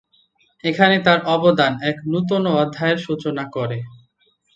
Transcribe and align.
এখানে 0.63 0.95
তার 1.05 1.19
অবদান 1.35 1.73
এক 1.89 1.97
নূতন 2.05 2.43
অধ্যায়ের 2.55 2.99
সূচনা 3.05 3.43
করে। 3.55 3.77